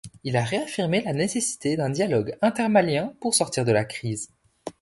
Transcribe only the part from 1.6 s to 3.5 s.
d'un dialogue inter-malien pour